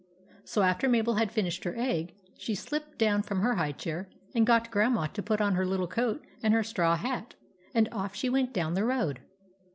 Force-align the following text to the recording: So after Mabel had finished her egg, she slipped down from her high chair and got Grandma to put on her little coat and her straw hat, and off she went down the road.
So 0.45 0.63
after 0.63 0.89
Mabel 0.89 1.17
had 1.17 1.31
finished 1.31 1.63
her 1.63 1.75
egg, 1.77 2.15
she 2.35 2.55
slipped 2.55 2.97
down 2.97 3.21
from 3.21 3.41
her 3.41 3.53
high 3.57 3.73
chair 3.73 4.09
and 4.33 4.47
got 4.47 4.71
Grandma 4.71 5.05
to 5.05 5.21
put 5.21 5.39
on 5.39 5.53
her 5.53 5.63
little 5.67 5.85
coat 5.87 6.25
and 6.41 6.55
her 6.55 6.63
straw 6.63 6.95
hat, 6.95 7.35
and 7.75 7.87
off 7.91 8.15
she 8.15 8.27
went 8.27 8.51
down 8.51 8.73
the 8.73 8.83
road. 8.83 9.19